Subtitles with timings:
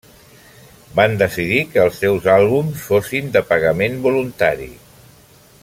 [0.99, 4.71] Van decidir que els seus àlbums fossin de pagament voluntari.